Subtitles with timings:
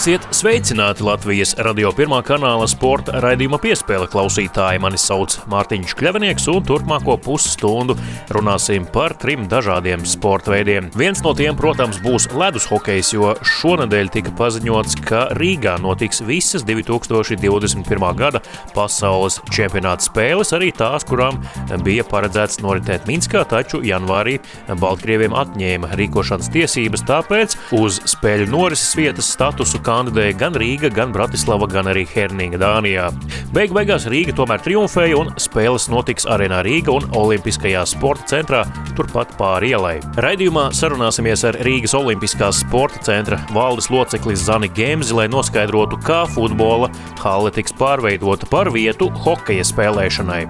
[0.00, 4.80] Esiet sveicināti Latvijas radio pirmā kanāla sporta raidījuma piespēle klausītāji.
[4.80, 7.98] Mani sauc Mārtiņš Kļavinieks, un turpmāko pusstundu
[8.32, 10.88] runāsim par trim dažādiem sporta veidiem.
[10.96, 16.64] Viens no tiem, protams, būs ledus hokejs, jo šonadēļ tika paziņots, ka Rīgā notiks visas
[16.64, 18.08] 2021.
[18.16, 18.40] gada
[18.72, 21.42] pasaules čempionāta spēles, arī tās, kurām
[21.84, 24.38] bija paredzēts noritēt Minskā, taču janvārī
[24.80, 31.12] Baltkrieviem atņēma rīkošanas tiesības, tāpēc uz spēļu norises vietas status statusu kandidēja gan Rīga, gan
[31.14, 33.08] Bratislava, gan arī Hernīga Dānijā.
[33.54, 38.62] Beig beigās Rīga tomēr triumfēja un spēles notiks Arēnā Rīga un Olimpiskajā sporta centrā
[38.98, 39.96] turpat pāri ielai.
[40.22, 46.92] Raidījumā sarunāsimies ar Rīgas Olimpiskās sporta centra valdes locekli Zani Gemzi, lai noskaidrotu, kā futbola
[47.24, 50.44] hale tiks pārveidota par vietu hokeja spēlēšanai.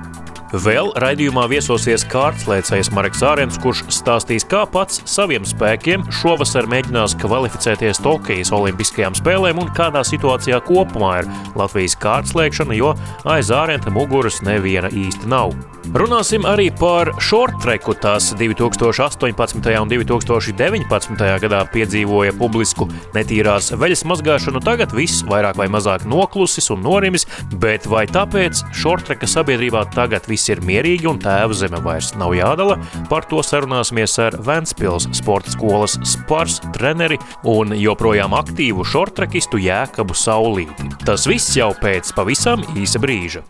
[0.51, 8.03] Vēl raidījumā viesosies kārtslēcējs Marks Ārens, kurš stāstīs, kā pats saviem spēkiem šovasar mēģinās kvalificēties
[8.03, 12.97] Tokijas Olimpiskajām spēlēm un kādā situācijā kopumā ir Latvijas kārtslēkšana, jo
[13.31, 15.55] aiz ārenta muguras neviena īsti nav.
[15.91, 17.95] Runāsim arī par shorttreku.
[17.99, 19.71] Tās 2018.
[19.81, 21.25] un 2019.
[21.43, 24.63] gadā piedzīvoja publisku netīrās veļas mazgāšanu.
[24.65, 27.27] Tagad viss vairāk vai mazāk noklusis un norimis,
[27.59, 32.79] bet vai tāpēc shorttreka sabiedrībā tagad viss ir mierīgi un tēva zeme vairs nav jādala?
[33.11, 37.19] Par to sarunāsimies ar Ventspils sporta skolas spars treneri
[37.51, 40.91] un joprojām aktīvu shorttrekistu Jēkabu Saulīti.
[41.05, 43.45] Tas viss jau pēc pavisam īsa brīža.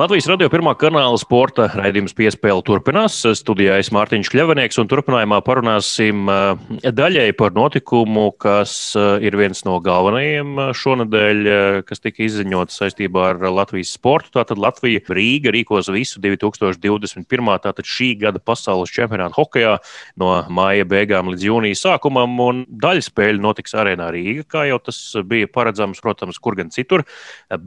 [0.00, 3.18] Latvijas radio pirmā kanāla sporta raidījums piespēle turpinās.
[3.36, 9.60] Studijā es Mārtiņš Kļavinieks un turpinājumā parunāsim eh, daļai par notikumu, kas eh, ir viens
[9.66, 11.50] no galvenajiem eh, šonadēļ,
[11.84, 14.32] kas tika izziņots saistībā ar Latvijas sportu.
[14.38, 17.52] Tātad Latvija Rīga rīkos visu 2021.
[17.66, 19.76] tātad šī gada pasaules čempionātu hokejā
[20.22, 25.02] no māja beigām līdz jūnija sākumam, un daļa spēļu notiks arēnā Rīga, kā jau tas
[25.28, 27.04] bija paredzams, protams, kur gan citur,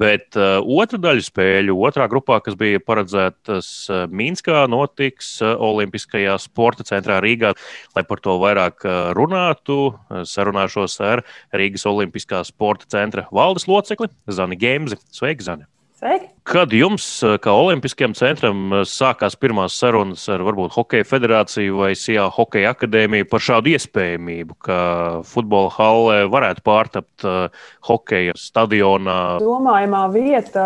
[0.02, 6.38] bet otra daļa spēļu, otrā grupa grupā, kas bija paredzētas eh, Minskā, notiks eh, Olimpiskajā
[6.40, 7.54] sporta centrā Rīgā.
[7.96, 11.24] Lai par to vairāk eh, runātu, sarunāšos ar
[11.54, 14.98] Rīgas Olimpiskā sporta centra valdes locekli Zani Gemzi.
[15.12, 15.68] Sveiki, Zani!
[16.04, 16.34] Sveiki!
[16.44, 17.06] Kad jums,
[17.40, 23.44] kā Olimpiskajam centram, sākās pirmās sarunas ar varbūt Hokeja federāciju vai SIA Hokeja akadēmiju par
[23.46, 24.80] šādu iespējamību, ka
[25.24, 29.16] futbola hallē varētu pārtapt uh, hokeja stadionā?
[29.40, 30.66] Domājamā vieta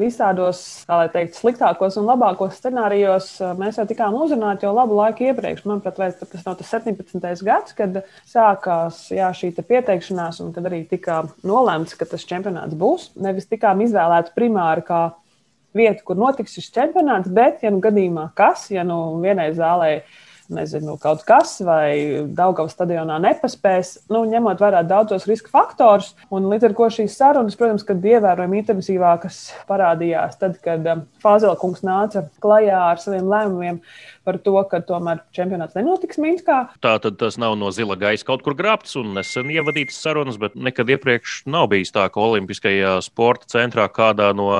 [0.00, 3.30] visādos, kā lai teikt, sliktākos un labākos scenārijos
[3.62, 5.62] mēs jau tikām uzrunāti jau labu laiku iepriekš.
[5.70, 7.46] Manuprāt, tas nav tas 17.
[7.46, 13.12] gads, kad sākās jā, šī pieteikšanās un kad arī tika nolēmts, ka tas čempionāts būs.
[13.22, 14.55] Nevis tikām izvēlēts primāri
[14.86, 15.00] kā
[15.76, 19.90] vietu, kur notiks šis čempionāts, bet, ja nu gadījumā kas, ja nu vienai zālē
[20.52, 26.12] nezinu, kaut kas vai Daugavas stadionā nepaspēs, nu, ņemot vērā daudzos riska faktorus.
[26.34, 29.40] Un līdz ar to šīs sarunas, protams, kad ievērojami intensīvākas
[29.70, 33.80] parādījās tad, kad um, Fāzelkungs nāca klajā ar saviem lēmumiem
[34.26, 36.58] par to, ka tomēr čempionāts nenotiks Minskā.
[36.82, 40.58] Tā tad tas nav no zila gaisa kaut kur grābts un nesen ievadītas sarunas, bet
[40.58, 44.50] nekad iepriekš nav bijis tā, ka Olimpiskajā sporta centrā kādā no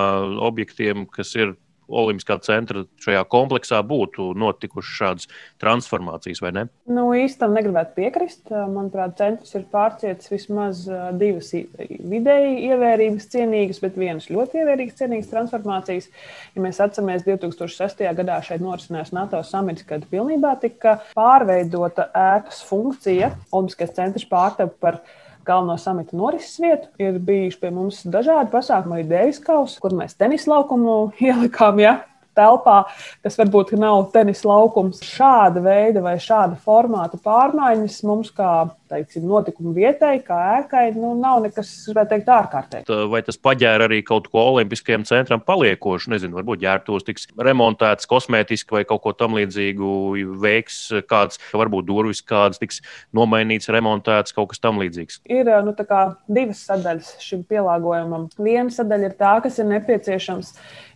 [0.47, 5.29] objektiem, kas ir Olimpiskā centra šajā kompleksā būtu notikušas šādas
[5.63, 6.65] transformācijas, vai ne?
[6.91, 8.43] Nu, īstenībā negribētu piekrist.
[8.51, 10.83] Manuprāt, centrs ir pārcietis vismaz
[11.21, 16.11] divas vidēji ievērības cienīgas, bet vienas ļoti ievērīgas cienīgas transformācijas.
[16.57, 18.03] Ja mēs atceramies, 2006.
[18.19, 23.31] gadā šeit norisinājās NATO samits, kad pilnībā tika pārveidota ēkas funkcija.
[23.55, 25.01] Olimpiskais centrs pārtapa par
[25.47, 26.91] galveno samita norises vietu.
[27.03, 30.99] Ir bijuši pie mums dažādi pasākumi, arī Dēvis Kausa, kur mēs tenis laukumu
[31.29, 31.83] ielikām.
[31.83, 31.97] Ja?
[32.37, 32.83] telpā,
[33.25, 35.01] kas varbūt nav tenis laukums.
[35.05, 41.43] Šāda veida vai šāda formāta pārmaiņas mums, kā teiksim, notikumu vietai, kā ēkai, nu, nav
[41.45, 42.99] nekas, varētu teikt, ārkārtēji.
[43.13, 46.13] Vai tas paģēra arī kaut ko Olimpiskajam centram paliekošu?
[46.15, 49.91] Nezinu, varbūt ģērbtos tiks remontēts kosmētiski vai kaut ko tam līdzīgu
[50.43, 50.81] veiks
[51.11, 52.83] kāds, varbūt durvis kādas tiks
[53.17, 55.23] nomainīts, remontēts, kaut kas tam līdzīgs.
[55.31, 55.75] Ir nu,
[56.27, 58.29] divas sadaļas šim pielāgojumam.
[58.39, 60.53] Viena sadaļa ir tā, kas ir nepieciešams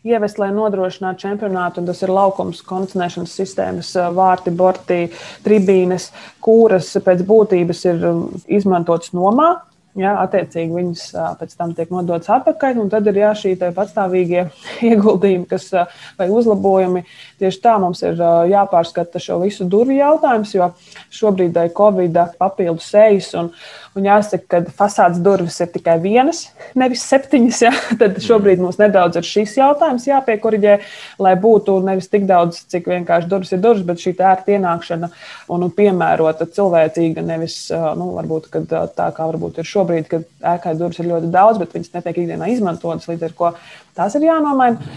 [0.07, 1.85] ievest, lai nodrošinātu čempionātu.
[1.87, 5.01] Tas ir laukums, kondicionēšanas sistēmas, vārti, borti,
[5.45, 6.09] tribīnes,
[6.45, 8.05] kuras pēc būtības ir
[8.49, 9.51] izmantotas nomā.
[9.99, 11.01] Jā, attiecīgi viņas
[11.41, 14.45] pēc tam tiek nodotas atpakaļ, un tad ir jā, šī pastāvīgie
[14.87, 15.65] ieguldījumi, kas
[16.15, 17.03] vai uzlabojumi.
[17.43, 18.21] Tieši tā mums ir
[18.53, 20.69] jāpārskata šo visu durvju jautājums, jo
[21.11, 23.49] šobrīd ir Covid papildus sejas, un,
[23.99, 26.45] un jāsaka, ka fasādes durvis ir tikai vienas,
[26.79, 27.65] nevis septiņas.
[27.67, 27.75] Jā.
[28.01, 30.77] Tad šobrīd mums nedaudz ir šis jautājums jāpiekoriģē,
[31.19, 35.11] lai būtu nevis tik daudz, cik vienkārši durvis ir durvis, bet šī ērta ienākšana
[35.51, 40.77] un, un piemērota cilvēcīga, nevis nu, varbūt, tā kā varbūt ir šobrīd šobrīd, kad ēkai
[40.79, 43.55] durvis ir ļoti daudz, bet viņas netiek ikdienā izmantotas, līdz ar to
[43.97, 44.93] tās ir jānomaina.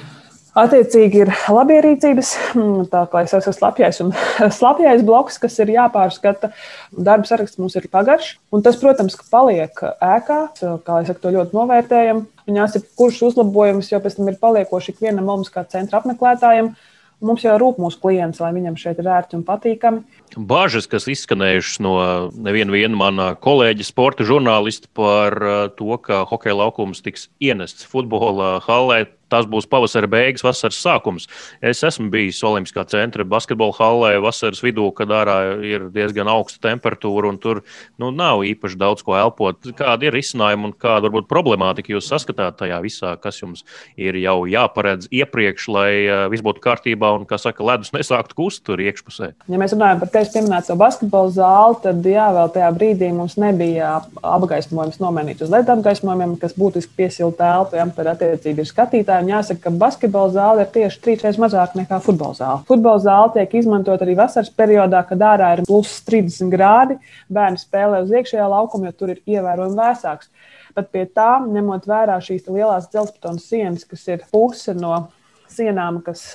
[0.54, 4.12] Attiecīgi ir labierīcības, mm, tā kā es esmu slapjais un
[4.60, 6.52] slapjais bloks, kas ir jāpārskata.
[6.94, 10.40] Darba saraksts mums ir pagaršs, un tas, protams, paliek ēkā,
[10.86, 12.22] kā es saku, to ļoti novērtējam.
[12.46, 16.70] Un jāsaka, kurš uzlabojums jau pēc tam ir paliekoši ikvienam mums kā centra apmeklētājiem.
[17.24, 20.04] Mums jau rūp mūsu klients, lai viņam šeit ir ērti un patīkami.
[20.36, 21.96] Bāžas, kas izskanējušas no
[22.36, 29.06] neviena mana kolēģa, sporta žurnālista par uh, to, ka hokeja laukums tiks ienests futbola hallē
[29.34, 31.28] tās būs pavasara beigas, vasaras sākums.
[31.64, 37.32] Es esmu bijis Olimpiskā centra basketbola hallē vasaras vidū, kad ārā ir diezgan augsta temperatūra
[37.32, 37.64] un tur
[38.02, 39.60] nu, nav īpaši daudz ko elpot.
[39.78, 43.64] Kāda ir risinājuma un kāda varbūt problemātika jūs saskatāt tajā visā, kas jums
[43.98, 48.64] ir jau jāparedz iepriekš, lai uh, viss būtu kārtībā un, kā saka, ledus nesāktu kust
[48.68, 49.34] tur iekšpusē?
[49.52, 53.96] Ja mēs runājam par tevis pieminēto basketbola zāli, tad jā, vēl tajā brīdī mums nebija
[54.22, 59.32] apgaismojums nomainīts uz LED apgaismojumiem, kas būtiski piesilda telpu, ja tad attiecīgi ir skatītāji un
[59.32, 62.62] jāsaka, ka basketbola zāle ir tieši trīsreiz mazāka nekā futbola zāle.
[62.70, 67.00] Futbola zāle tiek izmantot arī vasaras periodā, kad ārā ir plus 30 grādi.
[67.34, 70.32] Bērni spēlē uz iekšējā laukuma, jo tur ir ievērojami vēsāks.
[70.78, 75.06] Bet pie tā, ņemot vērā šīs lielās dzelzbetona sienas, kas ir puse no
[75.54, 76.26] sienām, kas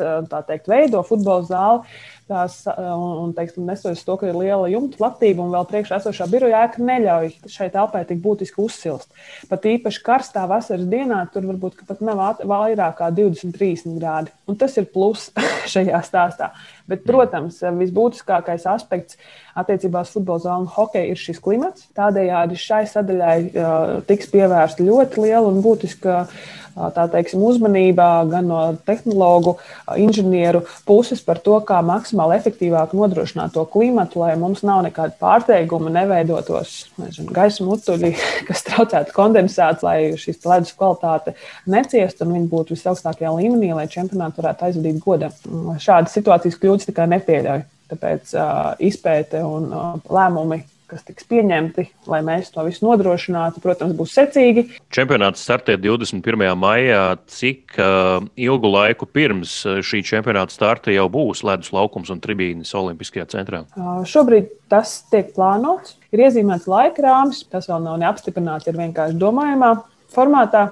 [0.48, 1.98] teikt, veido futbola zāli,
[2.28, 6.64] tās, un, teiksim, nesoties to, ka ir liela jumta platība un vēl priekšā esošā biroja
[6.66, 9.08] ēka neļauj šai telpai tik būtiski uzsilst.
[9.50, 14.34] Pat īpaši karstā vasaras dienā tur varbūt pat nav vairāk kā 20-30 grādi.
[14.48, 15.30] Un tas ir plus
[15.72, 16.52] šajā stāstā.
[16.88, 19.18] Bet, protams, visbūtiskākais aspekts
[19.58, 21.88] attiecībā uz futbola zāli un hokeju ir šis klimats.
[21.96, 28.60] Tādējādi šai sadaļai uh, tiks pievērsta ļoti liela un būtiska uh, teiksim, uzmanība gan no
[28.86, 34.84] tehnologu, uh, inženieru puses par to, kā maksimāli efektīvāk nodrošināt to klimatu, lai mums nav
[34.86, 38.14] nekāda pārsteiguma, neveidotos nezinu, gaisa mutuļi,
[38.48, 41.34] kas traucētu kondensāciju, lai šīs ledus kvalitāte
[41.66, 45.34] neciestu un viņi būtu visaugstākajā līmenī, lai čempionātu varētu aizvadīt godam.
[45.82, 47.66] Šādas situācijas kļūst tikai nepieļauj.
[47.88, 53.94] Tāpēc uh, izpēte un uh, lēmumi, kas tiks pieņemti, lai mēs to visu nodrošinātu, protams,
[53.96, 54.64] būs secīgi.
[54.92, 56.44] Čempionāts startē 21.
[56.60, 57.02] maijā.
[57.32, 59.54] Cik uh, ilgu laiku pirms
[59.84, 63.64] šī čempionāta starta jau būs ledus laukums un tribīnes Olimpiskajā centrā?
[63.76, 65.96] Uh, šobrīd tas tiek plānots.
[66.12, 69.74] Ir iezīmēts laika rāmis, tas vēl nav neapstiprināts, ir vienkārši domājumā
[70.12, 70.70] formātā.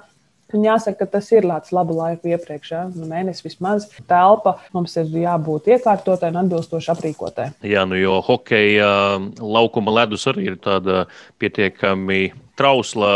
[0.54, 2.84] Un jāsaka, ka tas ir lēts labu laiku iepriekš, ja?
[2.94, 3.88] nu, mēnesis vismaz.
[4.06, 7.48] Telpa mums ir jābūt iekārtotai un atbilstoši aprīkotai.
[7.66, 8.90] Jā, nu jo hokeja
[9.40, 11.06] laukuma ledus arī ir tāda
[11.42, 13.10] pietiekami trausla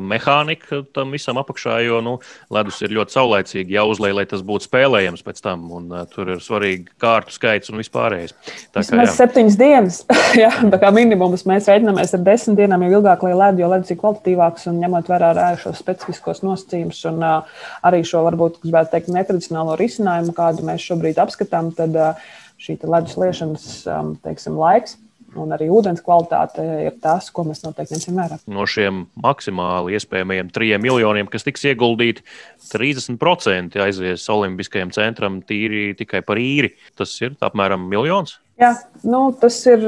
[0.00, 2.14] mehānika tam visam apakšā, jo nu,
[2.54, 5.66] ledus ir ļoti saulaicīgi jāuzlēj, lai tas būtu spēlējams pēc tam.
[5.78, 8.34] Un, uh, tur ir svarīgi kārtu skaits un vispārējais.
[8.74, 10.00] Kā mēs septiņas dienas,
[10.42, 13.94] jā, tā kā minimums mēs reiķinamies ar desmit dienām, jau ilgāk, lai ledus, jo ledus
[13.94, 17.58] ir kvalitatīvāks un ņemot vērā šos specifiskos nosacījumus un uh,
[17.88, 22.30] arī šo varbūt, gribētu teikt, netradicionālo risinājumu, kādu mēs šobrīd apskatām, tad uh,
[22.62, 24.96] šī ledus liešanas um, teiksim, laiks
[25.36, 28.40] un arī ūdens kvalitāte ir tas, ko mēs noteikti ņemsim vērā.
[28.50, 32.24] No šiem maksimāli iespējamajiem trijiem miljoniem, kas tiks ieguldīti,
[32.72, 36.74] 30% aizies Olimpiskajam centram tīri tikai par īri.
[36.98, 38.38] Tas ir apmēram miljons.
[38.58, 38.72] Jā,
[39.06, 39.84] nu, tas ir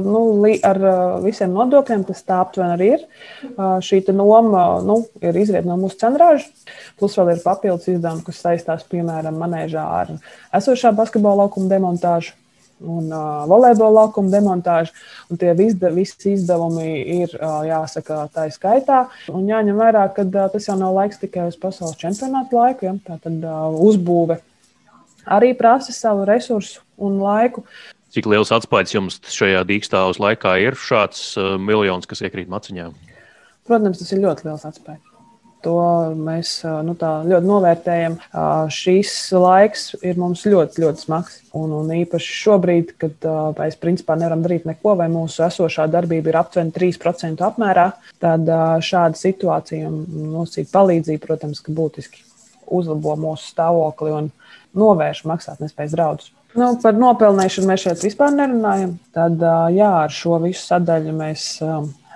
[0.00, 0.20] nu,
[0.64, 0.78] ar
[1.20, 3.02] visiem nodokļiem, tas tā aptuveni arī ir.
[3.84, 6.48] Šī noma nu, ir izriet no mūsu cenrāža,
[6.96, 10.14] plus vēl ir papildus izdevumi, kas saistās piemēram manēžā ar
[10.56, 12.32] esošā basketbola laukuma demontāžu
[12.80, 14.94] un uh, volejbola laukuma demontāža.
[15.38, 16.88] Tie visda, visi izdevumi
[17.20, 19.04] ir uh, jāsaka tā skaitā.
[19.32, 22.88] Un jāņem vērā, ka uh, tas jau nav laiks tikai uz pasaules čempionāta laiku.
[22.88, 22.96] Ja?
[23.06, 24.40] Tā tad uh, uzbūve
[25.24, 27.64] arī prasa savu resursu un laiku.
[28.14, 32.92] Cik liels atspējs jums šajā dīkstāvus laikā ir šāds uh, miljons, kas iekrīt maciņā?
[33.64, 35.13] Protams, tas ir ļoti liels atspējs.
[35.64, 35.76] To
[36.18, 38.18] mēs nu, ļoti novērtējam.
[38.74, 41.38] Šis laiks ir mums ļoti, ļoti smags.
[41.56, 46.40] Un, un īpaši šobrīd, kad mēs principā nevaram darīt neko, vai mūsu esošā darbība ir
[46.40, 47.88] aptuveni 3% apmērā,
[48.20, 48.50] tad
[48.84, 50.02] šāda situācija un
[50.34, 52.24] nosacīta palīdzība, protams, būtiski
[52.74, 54.32] uzlabo mūsu stāvokli un
[54.76, 56.32] novērš maksātnespējas draudus.
[56.54, 58.96] Nu, par nopelnīšanu mēs šeit vispār nerunājam.
[59.14, 59.40] Tad
[59.74, 61.46] jā, ar šo visu sadaļu mēs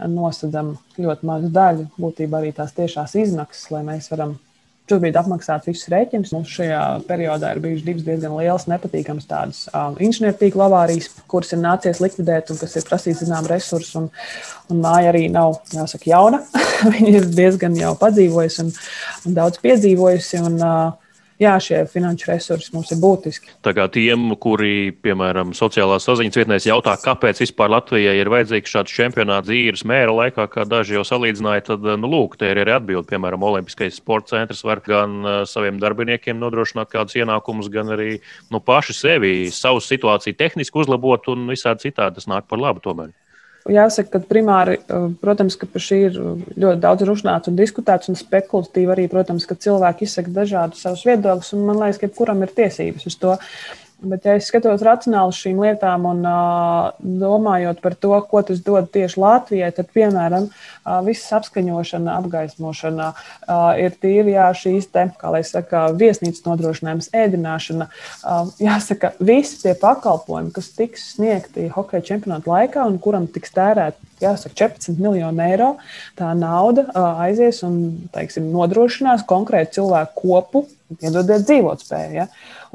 [0.06, 4.36] nosacām ļoti mazu daļu, būtībā arī tās tiešās izmaksas, lai mēs varam
[4.88, 6.32] šobrīd apmaksāt visus rēķinus.
[6.32, 11.60] Mums šajā periodā ir bijušas divas diezgan lielas, nepatīkamas tādas um, inženiertīkla avārijas, kuras ir
[11.62, 13.96] nācies likvidēt un kas ir prasījis zinām resursus.
[13.98, 14.08] Un,
[14.72, 16.44] un māja arī nav, jāsaka, jauna.
[16.94, 18.72] Viņa ir diezgan jau padzīvojusi un,
[19.28, 20.42] un daudz piedzīvojusi.
[20.46, 21.07] Un, uh,
[21.42, 23.52] jā, šie finanšu resursi mums ir būtiski.
[23.64, 29.52] Kā tiem, kuri, piemēram, sociālās saziņas vietnēs jautā, kāpēc vispār Latvijai ir vajadzīgs šāds čempionāts
[29.54, 33.08] īres mēra laikā, kā daži jau salīdzināja, tad, nu, lūk, te ir arī atbildi.
[33.12, 38.18] Piemēram, Olimpiskais sporta centrs var gan uh, saviem darbiniekiem nodrošināt kādus ienākumus, gan arī
[38.52, 43.14] nu, paši sevi, savu situāciju tehniski uzlabot un visādi citādi tas nāk par labu tomēr.
[43.68, 48.16] Jāsaka, ka primāri, uh, protams, ka par šī ir ļoti daudz runāts un diskutēts, un
[48.18, 52.54] spekulatīvi arī, protams, ka cilvēki izsaka dažādus savus viedokļus, un man liekas, ka jebkuram ir
[52.56, 53.36] tiesības uz to.
[53.98, 58.86] Bet, ja es skatos racionāli šīm lietām un uh, domājot par to, ko tas dod
[58.94, 65.32] tieši Latvijai, tad, piemēram, uh, viss apskaņošana, apgaismošana uh, ir tīri jā, šīs te, kā
[65.34, 67.90] lai saka, viesnīcas nodrošinājums, ēdināšana.
[68.22, 73.98] Uh, jāsaka, visi tie pakalpojumi, kas tiks sniegti hokeja čempionāta laikā un kuram tiks tērēt,
[74.22, 75.72] jāsaka, 14 miljonu eiro,
[76.14, 77.80] tā nauda uh, aizies un,
[78.14, 82.14] teiksim, nodrošinās konkrētu cilvēku kopu, iedodiet dzīvotspēju.
[82.16, 82.26] Ja?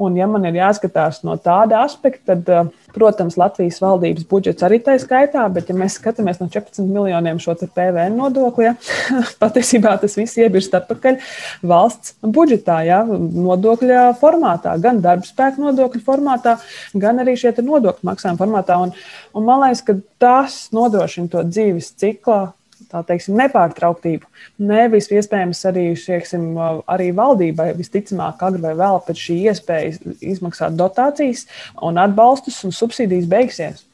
[0.02, 4.80] Un, ja man ir jāskatās no tāda aspekta, tad, eh, protams, Latvijas valdības budžets arī
[4.82, 8.74] tā skaitā, bet, ja mēs skatāmies no 14 miljoniem šo PVN nodokli, ja,
[9.42, 11.20] patiesībā tas viss iebirst atpakaļ
[11.66, 16.58] valsts budžetā, ja, nodokļa formātā, gan darba spēka nodokļu formātā,
[16.94, 18.78] gan arī šie nodokļu maksājuma formātā.
[18.82, 18.94] Un,
[19.34, 22.52] un man liekas, ka tas nodrošina to dzīves ciklu
[22.92, 24.28] teiksim, nepārtrauktību.
[24.64, 26.52] Nevis iespējams arī, šieksim,
[26.90, 31.46] arī valdībai visticamāk, agrāk vai vēl pēc šī iespēja izmaksāt dotācijas
[31.82, 33.84] un atbalstus un subsīdijas beigsies.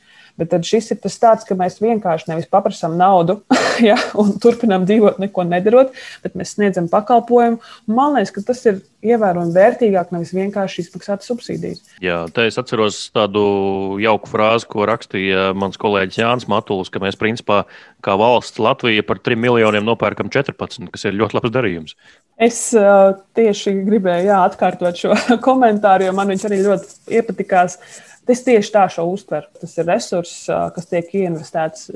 [0.41, 3.43] Bet šis ir tas tāds, ka mēs vienkārši nevis paprasām naudu
[3.91, 5.93] ja, un turpinām dzīvot, neko nedarot,
[6.25, 7.61] bet mēs sniedzam pakalpojumu.
[7.91, 11.85] Man liekas, ka tas ir ievērojami vērtīgāk, nevis vienkārši izmaksāt subsīdijas.
[12.05, 13.45] Jā, te es atceros tādu
[14.01, 17.63] jauku frāzi, ko rakstīja mans kolēģis Jānis Matulis, ka mēs principā
[18.05, 21.97] kā valsts Latvija par 3 miljoniem nopērkam 14, kas ir ļoti labs darījums.
[22.41, 25.17] Es uh, tieši gribēju jā, atkārtot šo
[25.49, 27.77] komentāru, jo man viņš arī ļoti iepatikās.
[27.77, 29.49] Uh, Es tieši tā šo uztveru.
[29.61, 31.89] Tas ir resurss, kas tiek investēts.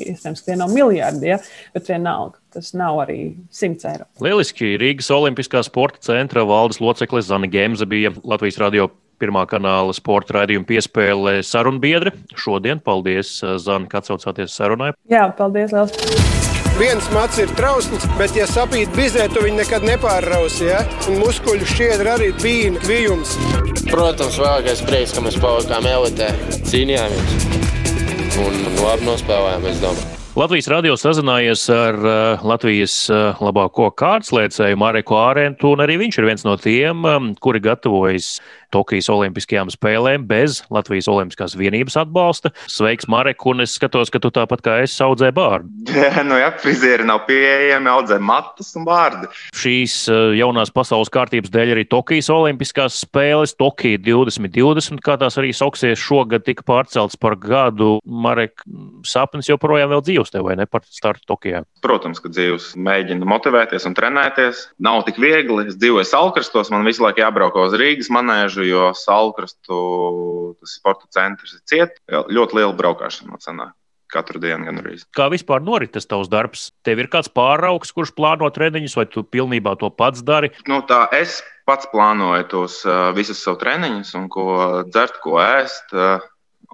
[0.00, 1.40] Iespējams, tie nav miljardi, ja?
[1.74, 2.38] bet vienalga.
[2.52, 3.18] Tas nav arī
[3.52, 4.08] 100 eiro.
[4.22, 4.74] Lieliski.
[4.80, 8.90] Rīgas Olimpiskā sporta centra valdes locekle Zana Gemza bija Latvijas radio
[9.22, 12.14] pirmā kanāla sporta raidījuma piespēle sarunbiedre.
[12.38, 14.92] Šodien paldies, Zana, ka atsaucāties sarunai.
[15.12, 15.74] Jā, paldies!
[15.76, 16.41] Liels
[16.80, 20.68] viens mats ir trausls, bet, ja sapīt bizē, tu viņu nekad nepārrausi.
[20.70, 20.82] Ja?
[21.10, 23.36] Un muskuļu šķiedra arī bija kvijums.
[23.90, 26.32] Protams, vēlākais prieks, ka mēs palikām elitē,
[26.70, 27.52] cīnījāmies
[28.42, 30.18] un labi nospēlējām, es domāju.
[30.32, 36.26] Latvijas radio sazinājies ar uh, Latvijas uh, labāko kārtslēcēju Mareku Ārentu, un arī viņš ir
[36.30, 38.38] viens no tiem, um, kuri gatavojas
[38.72, 42.52] Tokijas Olimpiskajām spēlēm bez Latvijas Olimpiskās vienības atbalsta.
[42.70, 45.70] Sveiks, Marek, un es skatos, ka tu tāpat kā es audzē bārdu.
[46.32, 49.26] Nu jā, frizieri nav pieejami, audzē matus un bārdi.
[49.58, 55.50] Šīs uh, jaunās pasaules kārtības dēļ arī Tokijas Olimpiskās spēles, Tokija 2020, kā tās arī
[55.56, 57.96] sauksies šogad, tika pārceltas par gadu.
[58.06, 58.64] Marek,
[59.08, 61.64] sapnis joprojām vēl dzīvs tev, vai ne, par startu Tokijā?
[61.84, 64.66] Protams, ka dzīvs mēģina motivēties un trenēties.
[64.82, 65.68] Nav tik viegli.
[65.72, 71.54] Es dzīvoju Salkrastos, man visu laiku jābrauc uz Rīgas manēžu bieži, jo Salkrastu sporta centrs
[71.54, 72.00] ir ciet.
[72.08, 73.74] Ļoti liela braukšana sanāk.
[74.12, 74.98] Katru dienu gan arī.
[75.16, 76.72] Kā vispār norit tas tavs darbs?
[76.84, 80.50] Tev ir kāds pāraugs, kurš plāno treniņus, vai tu pilnībā to pats dari?
[80.68, 85.96] Nu, tā es pats plānoju tos uh, visus savus treniņus, un ko dzert, ko ēst.
[85.96, 86.20] Uh,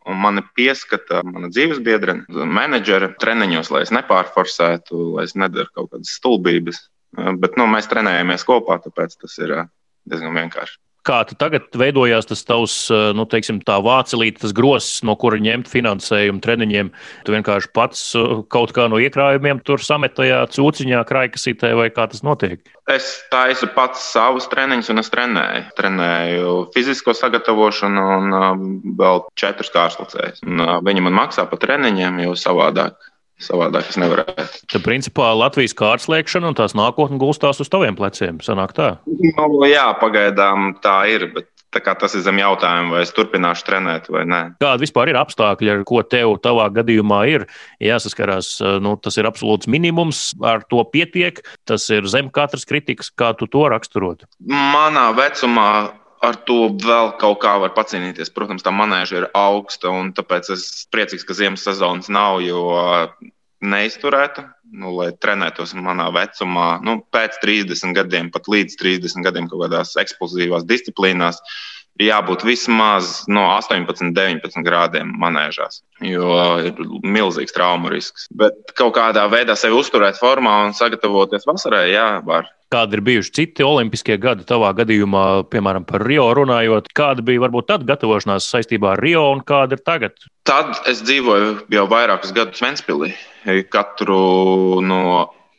[0.09, 5.92] un mani pieskata mana dzīves biedrene, menedžera treniņos, lai es nepārforsētu, lai es nedaru kaut
[5.92, 6.88] kādas stulbības.
[7.14, 9.54] Bet nu, mēs trenējamies kopā, tāpēc tas ir
[10.09, 15.17] diezgan vienkārši kā tagad veidojās tas tavs, eh, nu, teiksim, tā vācelīte, tas grosis, no
[15.21, 16.93] kura ņemt finansējumu treniņiem.
[17.27, 22.09] Tu vienkārši pats eh, kaut kā no iekrājumiem tur samet tajā cūciņā, krājkasītē, vai kā
[22.12, 22.62] tas notiek?
[22.88, 25.67] Es taisu pats savus treniņus, un es trenēju.
[25.77, 28.49] Trenēju fizisko sagatavošanu un uh,
[28.97, 30.41] vēl četrus kārslacējus.
[30.87, 32.97] Viņi man maksā par treniņiem, jo savādāk
[33.38, 34.64] Savādāk es nevarētu.
[34.66, 38.42] Tad, principā, Latvijas kārtslēkšana un tās nākotne gulstās uz taviem pleciem.
[38.42, 38.97] Sanāk tā?
[39.07, 41.30] Nu, jā, pagaidām tā ir.
[41.37, 41.52] Bet...
[41.68, 44.38] Tas ir zem jautājuma, vai es turpināšu trenēt vai nē.
[44.57, 47.45] Kāda vispār ir apstākļi, ar ko tev tavā gadījumā ir
[47.85, 48.54] jāsaskarās?
[48.80, 51.42] Nu, tas ir absolūts minimums, ar to pietiek.
[51.68, 54.25] Tas ir zem katras kritikas, kā tu to raksturot.
[54.49, 55.68] Manā vecumā
[56.25, 58.32] ar to vēl kaut kā var pacīnīties.
[58.34, 62.62] Protams, tā manēža ir augsta, un tāpēc es priecīgs, ka ziemas sezonas nav, jo
[63.64, 64.44] neizturētu,
[64.78, 69.96] nu, lai trenētos manā vecumā, nu, pēc 30 gadiem, pat līdz 30 gadiem kaut kādās
[69.98, 71.42] eksplozīvās disciplīnās.
[71.98, 78.28] Jābūt vismaz no 18, 19 grādiem manēžās, jo ir milzīgs traumu risks.
[78.30, 82.46] Bet kaut kādā veidā sevi uzturēt formā un sagatavoties vasarai, jā, var.
[82.68, 86.90] Kādi ir bijuši citi olimpiskie gadi tavā gadījumā, piemēram, par Rio runājot?
[86.96, 90.18] Kāda bija varbūt tad gatavošanās saistībā ar Rio un kāda ir tagad?
[90.48, 93.14] Tad es dzīvoju jau vairākus gadus Ventspīlī.
[93.72, 94.20] Katru
[94.84, 95.00] no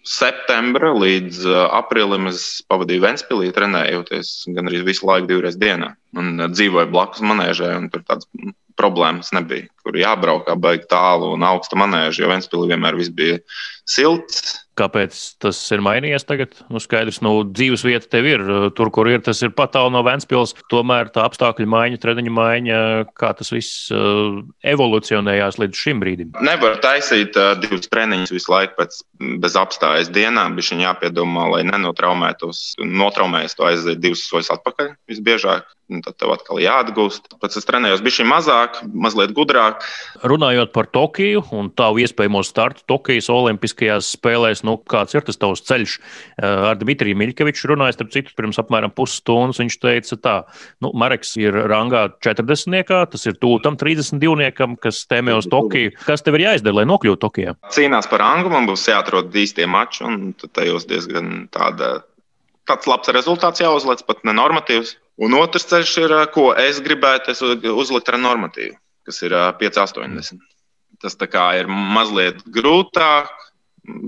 [0.06, 5.96] septembra līdz uh, aprīlim es pavadīju Ventspīlī, trenējoties gan arī visu laiku, divreiz dienā.
[6.18, 8.30] Un uh, dzīvoju blakus manēžai, un tur tādas
[8.80, 9.68] problēmas nebija.
[9.90, 13.40] Kur jābrauk, baigi tālu un augsta manēža, jo Ventspīlī vienmēr viss bija
[13.90, 16.56] silts Kāpēc tas ir mainījies tagad?
[16.72, 18.44] Nu, skaidrs, nu, dzīves vieta tev ir.
[18.78, 20.56] Tur, kur ir, tas ir pat tālu no Vēncpils.
[20.72, 22.80] Tomēr tā apstākļu maiņa, treniņa maiņa,
[23.20, 24.40] kā tas viss uh,
[24.74, 26.32] evolucionējās līdz šim brīdim.
[26.46, 29.02] Nevar taisīt uh, divus treniņus visu laiku pēc,
[29.44, 30.56] bez apstājas dienām.
[30.56, 32.78] Bija viņa jāpiedomā, lai nenotraumētos.
[32.80, 37.32] Notraumējas to aiziet divus soļus atpakaļ visbiežāk un tad tev atkal jāatgūst.
[37.42, 39.79] Pēc es trenējos bišķi mazāk, mazliet gudrāk.
[40.30, 45.64] Runājot par Tokiju un tavu iespējamo startu Tokijas Olimpiskajās spēlēs, nu, kāds ir tas tavs
[45.68, 45.98] ceļš?
[46.00, 50.36] Eh, ar Dmitriju Miļkeviču runājot, starp citu, pirms apmēram pusstundas viņš teica tā,
[50.84, 53.08] nu, Mareks ir rangā 40.
[53.14, 54.76] Tas ir tūtam 32.
[54.84, 55.96] kas tēmē uz Tokiju.
[56.06, 57.56] Kas tev ir jāizdara, lai nokļūtu Tokijā?
[57.74, 62.00] Cīnās par rangu, man būs jāatrod īstie mači, un tajos diezgan tāda,
[62.70, 64.98] tāds labs rezultāts jāuzliek, pat nenormatīvs.
[65.20, 68.78] Un otrs ceļš ir, ko es gribētu es uzlikt ar normatīvu,
[69.10, 70.40] kas ir 5,80.
[71.00, 71.16] Tas
[71.58, 73.30] ir mazliet grūtāk,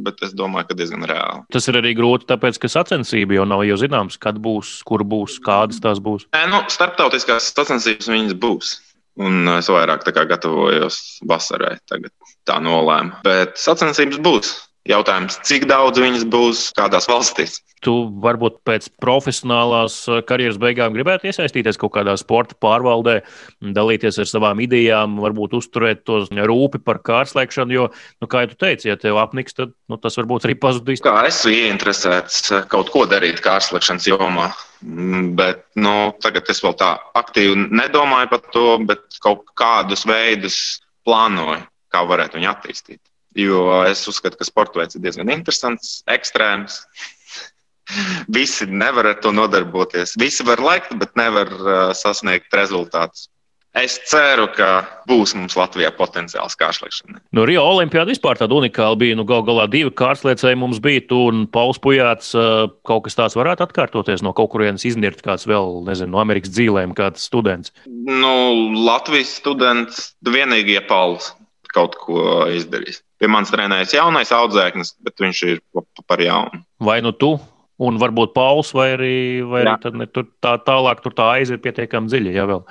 [0.06, 1.46] bet es domāju, ka diezgan reāli.
[1.54, 5.40] Tas ir arī grūti, tāpēc, ka sacensība jau nav jau zināms, kad būs, kur būs,
[5.44, 6.28] kādas tās būs.
[6.36, 8.74] Nē, nu, starptautiskās sacensības viņas būs.
[9.22, 12.14] Un es vairāk gatavojos vasarai, tagad
[12.48, 13.20] tā nolēmu.
[13.26, 14.54] Bet sacensības būs.
[14.90, 17.60] Jautājums, cik daudz viņas būs, kādās valstīs?
[17.86, 17.92] Tu
[18.22, 23.20] varbūt pēc profesionālās uh, karjeras beigām gribētu iesaistīties kaut kādā sporta pārvaldē,
[23.78, 27.78] dalīties ar savām idejām, varbūt uzturēt to rūpi par kārslēgšanu.
[27.78, 31.06] Jo, nu, kā jau teici, ja tev apniks, tad nu, tas varbūt arī pazudīs.
[31.06, 34.50] Kā esmu ieinteresēts uh, kaut ko darīt kārslēgšanas jomā.
[34.82, 35.94] Mm, bet nu,
[36.26, 40.58] tagad es vēl tā aktīvi nedomāju par to, bet kaut kādus veidus
[41.06, 41.62] plānoju,
[41.94, 43.02] kā varētu viņu attīstīt.
[43.38, 46.82] Jo es uzskatu, ka sporta veids ir diezgan interesants, ekstrēms.
[48.36, 50.16] Visi nevar ar to nodarboties.
[50.20, 53.30] Visi var laikt, bet nevar uh, sasniegt rezultātus.
[53.72, 57.22] Es ceru, ka būs mums Latvijā potenciāls kārslēgšanai.
[57.32, 59.16] No Rio Olimpijāda vispār tāda unikāla bija.
[59.16, 61.06] Nu, Galu galā divi kārslēcēji mums bija.
[61.08, 62.34] Tu un Pauls Pujāts.
[62.36, 66.52] Uh, kaut kas tāds varētu atkārtoties no kaut kurienes iznirt kāds vēl, nezinu, no Amerikas
[66.52, 67.72] dzīvēm, kāds students.
[67.88, 68.36] Nu,
[68.76, 71.32] Latvijas students vienīgie Pauls
[71.76, 73.02] kaut ko izdarīs.
[73.22, 75.62] Pie manis trenējas jaunais audzēknis, bet viņš ir
[76.10, 76.64] par jaunu.
[76.82, 77.36] Vai nu tu?
[77.82, 79.16] Un varbūt Pauls, vai arī,
[79.48, 82.36] vai arī tad, ne, tur tā tālāk, tur tā aiz ir pietiekami dziļa.
[82.36, 82.62] Ja vēl.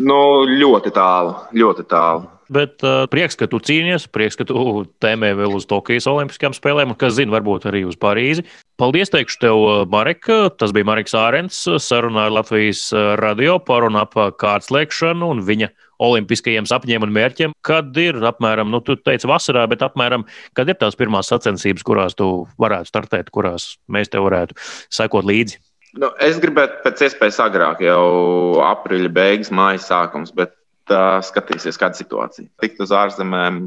[0.00, 0.16] nu,
[0.48, 2.30] ļoti tālu, ļoti tālu.
[2.52, 6.92] Bet uh, prieks, ka tu cīnies, prieks, ka tu tēmē vēl uz Tokijas Olimpiskajām spēlēm,
[6.94, 8.46] un kas zina, varbūt arī uz Parīzi.
[8.78, 10.28] Paldies, teikšu tev, Marek.
[10.60, 12.86] Tas bija Mareks Ārens sarunā ar Latvijas
[13.18, 17.54] radio par un ap kārtslēgšanu un viņa olimpiskajiem sapņiem un mērķiem.
[17.66, 22.18] Kad ir apmēram, nu, tu teici vasarā, bet apmēram, kad ir tās pirmās sacensības, kurās
[22.18, 24.58] tu varētu startēt, kurās mēs tev varētu
[24.92, 25.60] sekot līdzi?
[25.96, 30.52] Nu, es gribētu pēc iespējas agrāk, jau aprīļa beigas, mājas sākums, bet
[30.92, 32.48] uh, skatīsies, kāda situācija.
[32.62, 33.58] Tikt uz ārzemēm,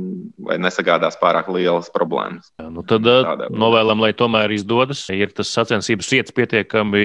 [0.49, 2.51] lai nesagādās pārāk lielas problēmas.
[2.59, 3.51] Jā, nu tad Tādēļ.
[3.59, 5.05] novēlam, lai tomēr izdodas.
[5.13, 7.03] Ir tas sacensības vietas pietiekami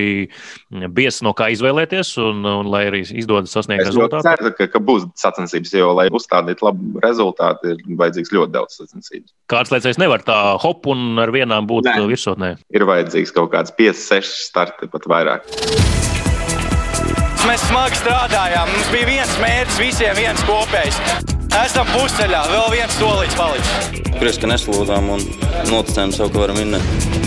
[0.95, 4.23] biezs, no kā izvēlēties, un, un lai arī izdodas sasniegt rezultātu.
[4.23, 8.81] Es ceru, ka, ka būs sacensības, jo, lai uzstādītu labu rezultātu, ir vajadzīgs ļoti daudz
[8.81, 9.35] sacensības.
[9.53, 12.01] Kāds lēcējs nevar tā hop un ar vienām būt Nē.
[12.11, 12.55] virsotnē?
[12.75, 16.14] Ir vajadzīgs kaut kāds 5, 6 starti, pat vairāk.
[17.45, 18.71] Mēs smagi strādājām.
[18.73, 21.01] Mums bija viens mērķis, visiem viens kopējs.
[21.61, 23.93] Esam pusceļā, vēl viens solīts palicis.
[24.17, 25.29] Prieks, ka neslūdzām un
[25.69, 27.24] noticējām sev, ka varam vinnēt.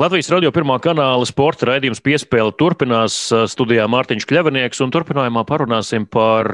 [0.00, 3.12] Latvijas radio pirmā kanāla sporta raidījums piespēle turpinās
[3.52, 6.48] studijā Mārtiņš Kļavinieks, un turpinājumā parunāsim par,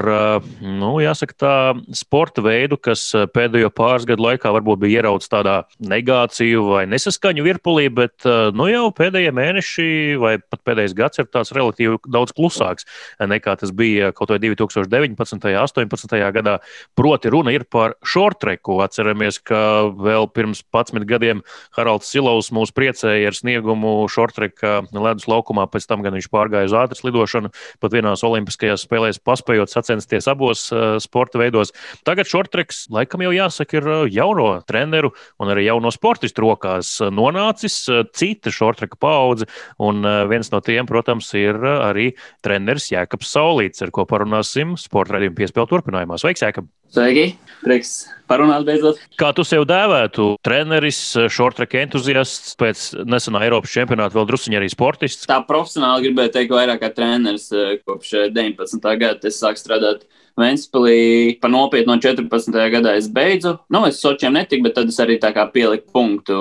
[0.59, 1.53] nu, jāsaka tā,
[1.95, 7.85] sporta veidu, kas pēdējo pāris gadu laikā varbūt bija ierauts tādā negāciju vai nesaskaņu virpulī,
[8.01, 9.87] bet, nu, jau pēdējie mēneši
[10.19, 12.89] vai pat pēdējais gads ir tāds relatīvi daudz klusāks
[13.23, 15.39] nekā tas bija kaut vai 2019.
[15.39, 16.19] un 2018.
[16.35, 16.57] gadā.
[16.99, 18.81] Proti runa ir par short treku.
[18.83, 21.45] Atceramies, ka vēl pirms 11 gadiem
[21.79, 26.75] Haralds Silovs mūs priecēja ar sniegumu šortreka ledus laukumā, pēc tam gan viņš pārgāja uz
[26.77, 30.67] ātras lidošanu, pat vienās olimpiskajās spēlēs paspējot sacensties abos
[31.03, 31.73] sporta veidos.
[32.07, 37.81] Tagad šortreks, laikam jau jāsaka, ir jauno treneru un arī jauno sportistu rokās nonācis
[38.17, 42.11] cita šortreka paudze, un viens no tiem, protams, ir arī
[42.45, 46.19] treneris Jēkabs Saulīts, ar ko parunāsim sporta raidījuma piespēļu turpinājumā.
[46.21, 46.69] Sveiks, Jēkab!
[46.89, 47.35] Sveiki!
[47.59, 49.01] Prieks parunāt beidzot.
[49.19, 50.29] Kā tu sev dēvētu?
[50.47, 50.99] Treneris,
[51.29, 55.27] šortreka entuziasts, pēc nesenā Eiropas čempionāta vēl druskuņi arī sportists.
[55.29, 58.79] Tā profesionāli gribēju teikt, vairāk kā treneris eh, kopš 19.
[58.79, 60.07] Eh, gada es sāku strādāt
[60.39, 62.55] Ventspīlī pa nopietnu no 14.
[62.73, 63.55] gadā es beidzu.
[63.71, 66.39] Nu, es sočiem netiku, bet tad es arī tā kā pieliku punktu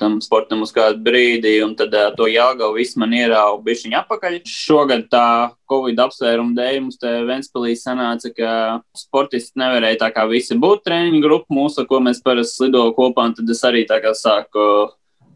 [0.00, 4.40] tam sportam uz kādu brīdi, un tad uh, to Jāgaunu viss man ierauga bišķiņu apakaļ.
[4.50, 5.26] Šogad tā
[5.70, 8.52] Covid apsvērumu dēļ mums te Ventspīlī sanāca, ka
[8.96, 13.36] sportisti nevarēja tā kā visi būt treniņu grupu mūsu, ko mēs parasti slidojam kopā, un
[13.38, 14.66] tad es arī tā kā sāku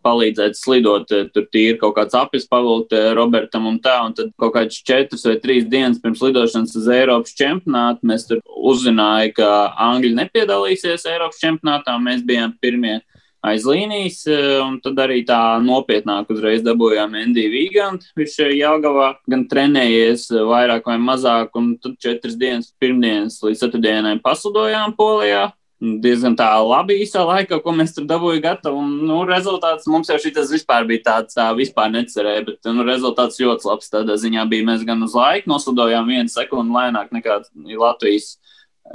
[0.05, 4.33] palīdzēt slidot, eh, tur tīri kaut kāds aplis pavilkt eh, Robertam un tā, un tad
[4.41, 9.51] kaut kāds četras vai trīs dienas pirms lidošanas uz Eiropas čempionātu mēs tur uzzinājām, ka
[9.91, 13.01] Angļi nepiedalīsies Eiropas čempionātā, mēs bijām pirmie
[13.45, 18.11] aiz līnijas, eh, un tad arī tā nopietnāk uzreiz dabūjām Andy Vīgantu.
[18.17, 24.97] Viņš Jāgavā gan trenējies vairāk vai mazāk, un tad četras dienas pirmdienas līdz ceturtdienai paslidojām
[24.97, 25.51] Polijā
[25.81, 28.83] diezgan tā labi īsā laikā, ko mēs tur dabūjām gatavu.
[28.83, 33.41] Un, nu, rezultāts mums jau šis vispār bija tāds, tā vispār necerēja, bet nu, rezultāts
[33.41, 33.91] ļoti labs.
[33.93, 37.41] Tādā ziņā bija mēs gan uz laiku noslidojām vienu sekundi lēnāk nekā
[37.81, 38.37] Latvijas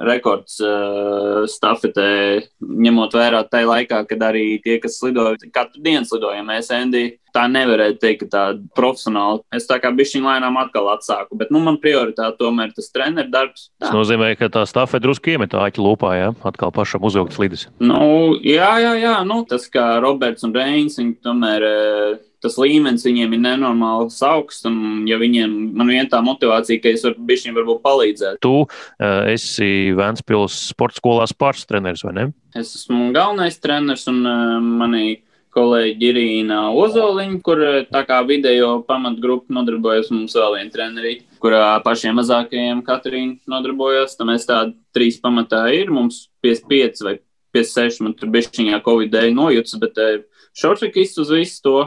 [0.05, 2.07] rekords uh, stafetē,
[2.59, 6.41] ņemot vērā tajā laikā, kad arī tie, kas slidoja, katru dienu slidoja.
[6.45, 8.43] Mēs, Andy, tā nevarēja teikt, ka tā
[8.77, 9.43] profesionāli.
[9.55, 13.69] Es tā kā bišķiņ lēnām atkal atsāku, bet, nu, man prioritāte tomēr tas treneru darbs.
[13.75, 13.87] Tā.
[13.87, 17.67] Tas nozīmē, ka tā stafete drusku iemetā aķi lūpā, jā, atkal pašam uzvilkt slidus.
[17.83, 21.67] Nu, jā, jā, jā, nu, tas kā Roberts un Reins, viņi tomēr.
[21.67, 24.65] Uh, tas līmenis viņiem ir nenormāli augsts.
[24.69, 28.41] Un, ja viņiem man vien tā motivācija, ka es varu viņiem varbūt palīdzēt.
[28.45, 28.67] Tu uh,
[29.31, 32.27] esi Vēnspils sporta skolās pāris treneris, vai ne?
[32.55, 35.24] Es esmu galvenais treneris un uh, manī
[35.55, 41.13] kolēģi Irīna Ozoliņa, kur tā kā video pamatgrupa nodarbojas mums vēl viena trenerī,
[41.43, 44.17] kurā pašiem mazākajiem Katrīna nodarbojas.
[44.19, 47.17] Tad mēs tādi trīs pamatā ir, mums 55 vai
[47.55, 50.01] 56, man tur šī Covid dēļ nojūtas, bet
[50.59, 51.77] šortrikists uz visu to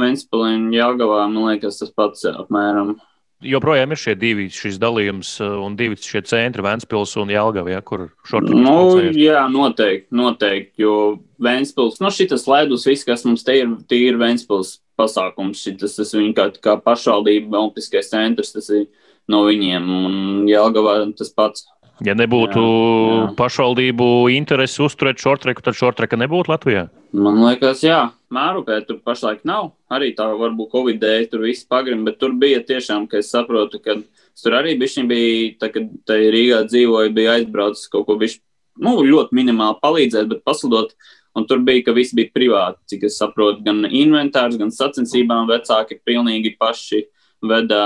[0.00, 2.96] Ventspēlī un Jāgavā, man liekas, tas pats apmēram.
[3.42, 7.82] Joprojām ir šie divi šis dalījums uh, un divi šie centri, Vēnspils un Jālgava, ja,
[7.84, 8.76] kur šortā nu,
[9.18, 10.96] jā, noteikti, noteikti, jo
[11.42, 16.34] Vēnspils, nu šitas ledus, viss, kas mums te ir, tīri Vēnspils pasākums, šitas, tas viņa
[16.38, 18.86] kā, kā pašvaldība, Olimpiskais centrs, tas ir
[19.30, 20.16] no viņiem, un
[20.50, 21.66] Jālgavā tas pats.
[22.02, 23.26] Ja nebūtu jā, jā.
[23.38, 26.86] pašvaldību interesi uzturēt šortreku, tad šortreka nebūtu Latvijā?
[27.14, 29.72] Man liekas, jā, Mērupē tur pašlaik nav.
[29.92, 33.80] Arī tā varbūt Covid dēļ tur viss pagrim, bet tur bija tiešām, ka es saprotu,
[33.82, 33.98] ka
[34.42, 38.40] tur arī bišķiņ bija, tā, kad tā Rīgā dzīvoja, bija aizbraucis kaut ko bišķi,
[38.86, 40.96] nu, ļoti minimāli palīdzēt, bet paslidot.
[41.32, 45.96] Un tur bija, ka viss bija privāti, cik es saprotu, gan inventārs, gan sacensībām vecāki
[46.04, 47.06] pilnīgi paši
[47.48, 47.84] veda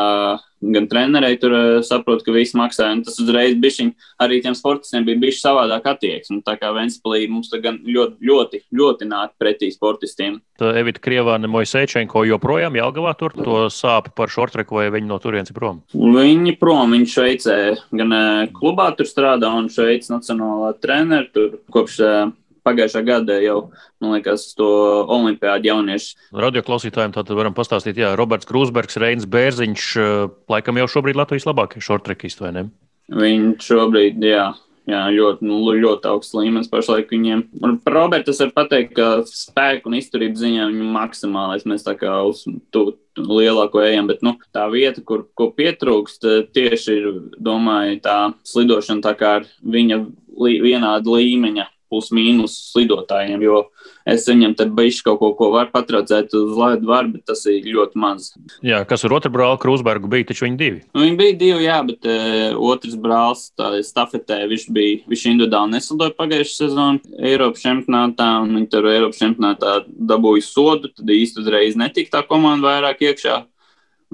[0.61, 2.89] gan trenerei, tur eh, saprot, ka viss maksā.
[3.05, 3.93] Tas uzreiz bišķiņ,
[4.25, 6.41] arī tiem sportistiem bija bijis savādāk attieksme.
[6.47, 10.41] Tā kā Ventspēlī mums gan ļoti, ļoti, ļoti nāk pretī sportistiem.
[10.61, 15.53] Tā Evita Krievāne Mojsēčenko joprojām Jelgavā tur to sāpi par šortreku vai viņi no turienes
[15.57, 15.83] prom?
[15.93, 17.59] Viņi prom, viņi Šveicē
[17.97, 22.35] gan eh, klubā tur strādā un Šveicis nacionālā treneru tur kopš eh,
[22.67, 23.59] pagājušā gada jau,
[24.03, 24.69] man liekas, to
[25.17, 26.19] olimpiādu jauniešu.
[26.37, 31.49] Radio klausītājiem tātad varam pastāstīt, jā, Roberts Krūsbergs, Reins Bērziņš, eh, laikam jau šobrīd Latvijas
[31.49, 32.69] labākais šortrekists, vai ne?
[33.15, 34.53] Viņš šobrīd, jā.
[34.87, 37.41] Jā, ļoti, nu, ļoti augsts līmenis pašlaik viņiem.
[37.67, 41.67] Un par Robertu es varu pateikt, ka spēku un izturību ziņā viņam maksimālais.
[41.67, 46.99] Mēs tā kā uz to lielāko ejam, bet nu, tā vieta, kur ko pietrūkst, tieši
[47.01, 47.09] ir,
[47.43, 49.99] domāju, tā slidošana tā kā ar viņa
[50.39, 53.63] li vienāda līmeņa plus-mínus slidotājiem, jo
[54.09, 57.67] es viņam te beigas kaut ko, ko var patraucēt uz laidu var, bet tas ir
[57.75, 58.31] ļoti maz.
[58.67, 60.83] Jā, kas ar otru brāli Krūsbergu bija, taču viņi divi?
[60.93, 63.49] Nu, viņi bija divi, jā, bet uh, otrs brālis
[63.89, 69.77] stafetē, viņš bija, viņš individuāli neslidoja pagājušajā sezonā Eiropas čempionātā, un viņi tur Eiropas čempionātā
[69.87, 73.43] dabūja sodu, tad īsti uzreiz netika tā komanda vairāk iekšā.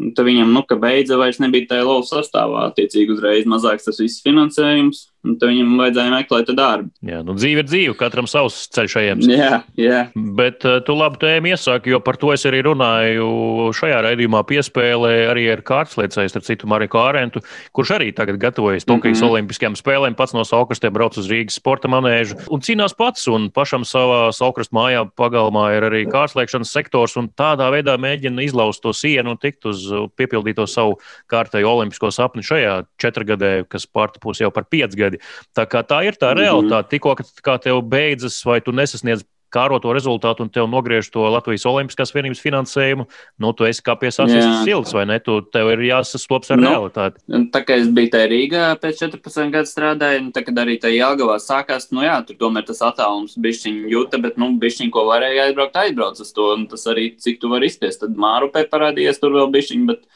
[0.01, 4.01] Un tad viņam, nu, ka beidza vairs nebija tajā lauka sastāvā, attiecīgi uzreiz mazāks tas
[4.01, 6.91] viss finansējums Un viņam vajadzēja meklēt darbu.
[7.07, 9.29] Jā, nu dzīve ir dzīve, katram savs ceļš ejams.
[9.31, 10.01] Jā, jā.
[10.35, 15.13] Bet uh, tu labi tēmu iesāki, jo par to es arī runāju šajā raidījumā piespēlē
[15.31, 19.37] arī ar kārtsliecēju, starp citu, Mariju Kārentu, kurš arī tagad gatavojas Tokijas mm -hmm.
[19.37, 23.87] Olimpiskajām spēlēm, pats no saukrastiem brauc uz Rīgas sporta manēžu un cīnās pats, un pašam
[23.87, 29.31] savā saukrasta mājā pagalmā ir arī kārtslēkšanas sektors, un tādā veidā mēģina izlaust to sienu
[29.31, 29.87] un tikt uz
[30.19, 30.99] piepildīt to savu
[31.31, 35.23] kārtējo olimpisko sapni šajā četrgadē, kas pārtapūs jau par piecgadu gadi.
[35.55, 36.41] Tā, tā ir tā mhm.
[36.41, 36.97] realitāte.
[36.97, 37.17] Tikko,
[37.63, 42.41] tev beidzas vai tu nesasniedz kāro to rezultātu un tev nogriež to Latvijas Olimpiskās vienības
[42.41, 43.05] finansējumu,
[43.43, 45.19] nu, tu esi kā piesācis silts, vai ne?
[45.21, 47.21] Tu, tev ir jāsastops ar nu, realitāti.
[47.53, 51.03] Tā kā es biju tajā Rīgā pēc 14 gadu strādāju, un tā, kad arī tajā
[51.03, 55.51] Jāgavā sākās, nu jā, tur tomēr tas attālums bišķiņ jūta, bet, nu, bišķiņ, ko varēja
[55.51, 58.07] aizbraukt, aizbrauc uz to, un tas arī, cik tu vari izspiest.
[58.07, 60.07] Tad Mārupē parādījies tur vēl bišķiņ, bet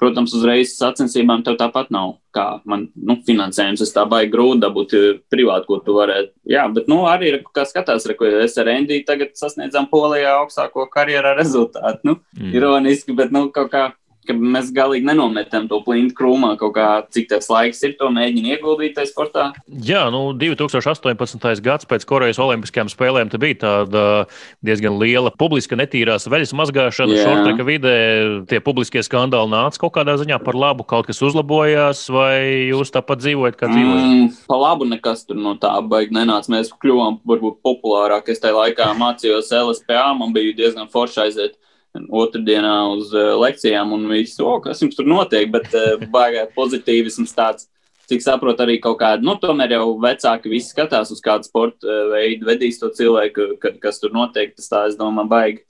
[0.00, 2.16] Protams, uzreiz sacensībām tev tāpat nav.
[2.34, 6.32] Kā man nu, finansējums, es tā baigi grūti dabūt eh, privāti, ko tu varētu.
[6.50, 11.36] Jā, bet nu, arī, kā skatās, ko es ar Endiju tagad sasniedzām Polijā augstāko karjerā
[11.38, 12.02] rezultātu.
[12.10, 12.56] Nu, mm.
[12.58, 13.84] Ironiski, bet nu, kaut kā
[14.28, 18.56] ka mēs galīgi nenometam to plintu krūmā, kaut kā cik tas laiks ir, to mēģina
[18.56, 19.46] ieguldīt tajā sportā.
[19.68, 21.62] Jā, nu 2018.
[21.64, 24.04] gads pēc Korejas Olimpiskajām spēlēm bija tāda
[24.64, 27.96] diezgan liela publiska netīrās veļas mazgāšana, šorteka vidē.
[28.50, 33.24] Tie publiskie skandāli nāca kaut kādā ziņā par labu, kaut kas uzlabojās, vai jūs tāpat
[33.24, 34.06] dzīvojat, kā dzīvojat?
[34.06, 36.52] Mm, pa labu nekas tur no tā baigi nenāca.
[36.54, 38.34] Mēs kļuvām varbūt populārākie.
[38.34, 41.60] Es tajā laikā mācījos LSPA, man bija diezgan forši aiziet
[41.94, 47.34] otrdienā uz uh, lekcijām un viss, oh, kas jums tur notiek, bet uh, baigā pozitīvisms
[47.36, 47.70] tāds.
[48.04, 52.10] Cik saprotu, arī kaut kāda, nu, tomēr jau vecāki visi skatās uz kādu sporta uh,
[52.12, 54.52] veidu, vedīs to cilvēku, ka, kas tur notiek.
[54.58, 55.62] Tas tā, es domāju, baigi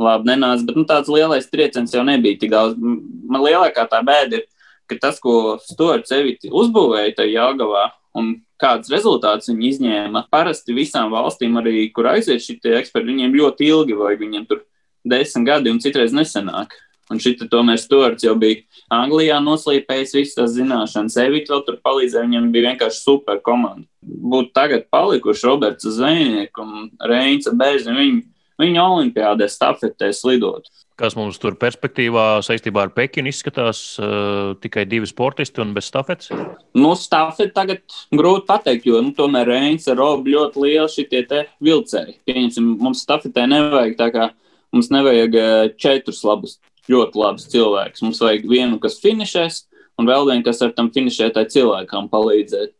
[0.00, 0.64] labi nenāca.
[0.68, 2.78] Bet nu, tāds lielais trieciens jau nebija tik daudz.
[2.80, 4.46] Man lielākā tā bēda ir,
[4.88, 10.26] ka tas, ko Stuarts Eviti uzbūvēja tajā Jāgavā, un kāds rezultāts viņi izņēma.
[10.32, 14.64] Parasti visām valstīm, arī kur aiziet šie eksperti, viņiem ļoti ilgi vajag viņiem tur
[15.04, 16.74] desmit gadi un citreiz nesenāk.
[17.10, 18.62] Un šī tomēr Stuarts jau bija
[18.92, 21.18] Anglijā noslīpējis visas tās zināšanas.
[21.20, 23.84] Evita vēl tur palīdzēja, viņam bija vienkārši super komanda.
[24.02, 27.98] Būtu tagad palikuši Roberts Zvejnieks un Reince Bēziņš.
[27.98, 28.22] Viņi,
[28.62, 30.70] viņi olimpiādē stafetē slidot.
[31.02, 33.80] Kas mums tur perspektīvā saistībā ar Pekinu izskatās?
[33.98, 36.28] Uh, tikai divi sportisti un bez stafetes?
[36.76, 41.42] Nu, stafeti tagad grūti pateikt, jo nu, tomēr Reins ar Robu ļoti lieli šitie te
[41.64, 42.20] vilcēji.
[42.28, 44.28] Pieņemsim, mums stafetē nevajag tā kā
[44.72, 46.56] Mums nevajag eh, četrus labus,
[46.88, 48.02] ļoti labus cilvēkus.
[48.06, 49.66] Mums vajag vienu, kas finišēs,
[50.00, 52.72] un vēl vienu, kas ar tam finišētai cilvēkam palīdzēt.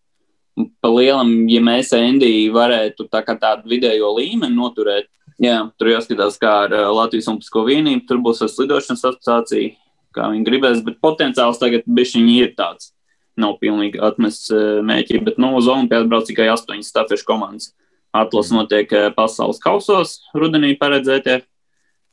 [0.85, 5.09] Pa lielam, ja mēs Endiju varētu tā tādu vidējo līmeni noturēt,
[5.41, 9.77] jā, tur jāskatās, kā ar eh, Latvijas Olimpisko vienību, tur būs ar slidošanas asociāciju,
[10.17, 12.95] kā viņi gribēs, bet potenciāls tagad bišķiņi ir tāds.
[13.37, 17.75] Nav pilnīgi atmests eh, mēķi, bet nu, uz Olimpijādu brauc tikai astoņas stafešu komandas.
[18.13, 21.41] Atlases notiek pasaules kausos, rudenī paredzētie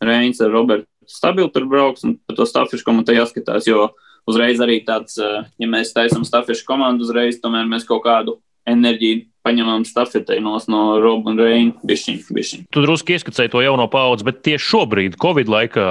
[0.04, 3.90] Reins ar Robertu stabili tur brauks, un par to stafešu komandu jāskatās, jo
[4.30, 8.38] uzreiz arī tāds, eh, ja mēs taisam stafešu komandu, uzreiz tomēr mēs kaut kādu
[8.70, 10.60] enerģiju paņemam stafetei no,
[11.02, 12.64] Roba un Reina bišķiņ, bišķiņ.
[12.72, 15.88] Tu drusku ieskicēji to jauno paudzi, bet tieši šobrīd, Covid laikā,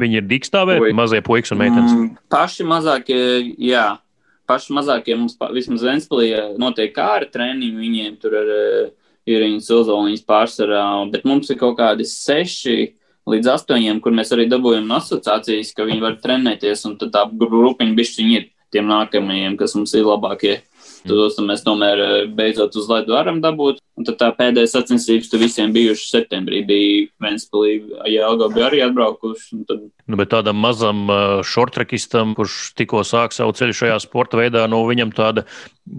[0.00, 1.92] viņi ir dikstāvē, mazie puikas un meitenes?
[1.92, 3.20] Mm, paši mazākie,
[3.58, 3.98] jā.
[4.46, 6.28] Paši mazākie mums, vismaz Ventspēlī,
[6.62, 8.92] notiek kā ar treniņu, viņiem tur eh,
[9.26, 12.94] ir viņas uzvalniņas pārsvarā, bet mums ir kaut kādi seši
[13.30, 17.26] līdz astoņiem, kur mēs arī dabūjam no asociācijas, ka viņi var trenēties, un tad tā
[17.30, 20.60] grupiņa bišķiņi ir tiem nākamajiem, kas mums ir labākie.
[21.06, 23.78] Tos mēs tomēr eh, beidzot uz ledu varam dabūt.
[23.96, 26.60] Un tad tā pēdējā sacensības tur visiem bijuši septembrī.
[26.66, 27.76] Bija Ventspēlī,
[28.12, 29.60] Jēlga bija arī atbraukuši.
[29.70, 29.86] Tad...
[30.10, 31.06] Nu, bet tādam mazam
[31.46, 35.46] šortrekistam, eh, kurš tikko sāk savu ceļu šajā sporta veidā, nu viņam tāda,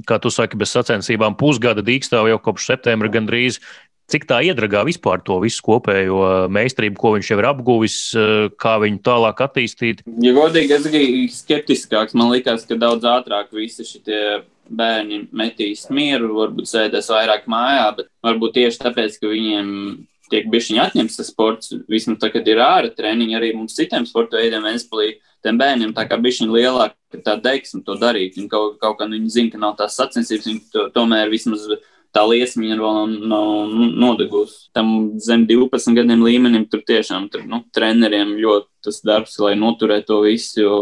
[0.08, 3.62] kā tu saki, bez sacensībām pusgada dīkstāv jau kopš septembra gandrīz
[4.08, 7.96] Cik tā iedragā vispār to visu kopējo meistarību, ko viņš jau ir apguvis,
[8.56, 10.06] kā viņu tālāk attīstīt?
[10.24, 12.16] Ja godīgi, es biju skeptiskāks.
[12.16, 14.22] Man liekas, ka daudz ātrāk visi šie
[14.68, 19.68] bērni metīs mieru, varbūt sēdēs vairāk mājā, bet varbūt tieši tāpēc, ka viņiem
[20.32, 24.40] tiek bišķiņi atņemts tas sports, vismaz tā, kad ir ārā treniņi arī mums citiem sporta
[24.40, 28.36] veidiem, Ventspilī, tiem bērniem tā kā bišķiņi lielāka tā deiksme to darīt.
[28.40, 31.68] Viņi kaut, kaut kā nu, viņi zina, ka nav tās sacensības, viņi to, tomēr vismaz
[32.16, 34.68] tā liesmiņa vēl nav, nav nodegusi.
[34.76, 40.10] Tam zem 12 gadiem līmenim tur tiešām tur, nu, treneriem ļoti tas darbs, lai noturētu
[40.12, 40.62] to visu.
[40.62, 40.78] Jo,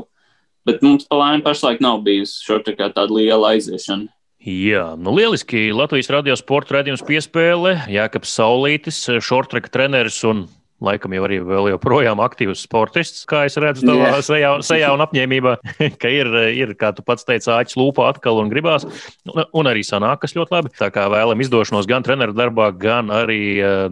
[0.68, 4.12] bet mums pa laimi pašlaik nav bijusi šo tā tāda liela aiziešana.
[4.46, 5.72] Jā, nu lieliski.
[5.74, 7.80] Latvijas radio sporta redzējums piespēle.
[7.90, 10.44] Jākaps Saulītis, šortreka treneris un
[10.84, 14.22] laikam jau arī vēl joprojām aktīvs sportists, kā es redzu tavā yeah.
[14.30, 15.56] sejā, sejā un apņēmībā,
[16.02, 18.88] ka ir, ir, kā tu pats teici, āķis lūpā atkal un gribās,
[19.32, 20.74] un, un arī sanākas ļoti labi.
[20.76, 23.42] Tā kā vēlam izdošanos gan treneru darbā, gan arī,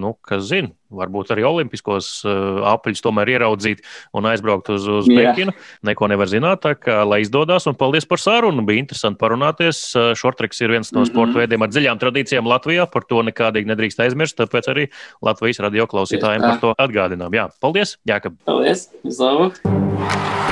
[0.02, 5.10] nu, kas zina, varbūt arī olimpiskos uh, apaļus tomēr ieraudzīt un aizbraukt uz, uz.
[5.14, 5.54] Pekinu.
[5.86, 7.68] Neko nevar zināt, tā kā lai izdodas.
[7.70, 8.66] Un paldies par sarunu.
[8.66, 9.82] Bija interesanti parunāties.
[10.20, 11.12] Šortreks ir viens no mm -hmm.
[11.12, 12.88] sporta veidiem ar dziļām tradīcijām Latvijā.
[12.92, 14.40] Par to nekādīgi nedrīkst aizmirst.
[14.40, 14.88] Tāpēc arī
[15.22, 17.34] Latvijas radio klausītājiem par to atgādinām.
[17.34, 17.98] Jā, paldies!
[18.08, 18.38] Jākab.
[18.46, 18.90] Paldies!
[19.04, 20.43] Vislabāk!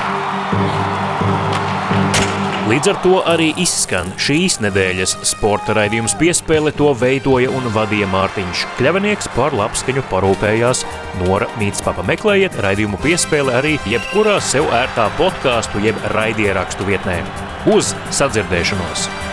[2.72, 6.70] Līdz ar to arī izskan šīs nedēļas sporta raidījums piespēle.
[6.78, 10.80] To veidoja un vadīja Mārtiņš Kļavinieks, par labskaņu parūpējās
[11.20, 12.06] Nora Mītspapa.
[12.08, 17.18] Meklējiet raidījumu piespēle arī jebkurā sev ērtā podkāstu jeb raidierakstu vietnē.
[17.76, 19.31] Uz sadzirdēšanos!